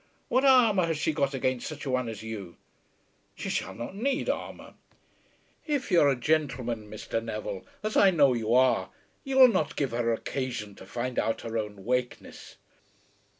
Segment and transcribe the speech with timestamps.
[0.29, 2.57] What armour has she got against such a one as you?"
[3.35, 4.73] "She shall not need armour."
[5.67, 7.23] "If you're a gentleman, Mr.
[7.23, 8.89] Neville, as I know you are,
[9.23, 12.55] you will not give her occasion to find out her own wakeness.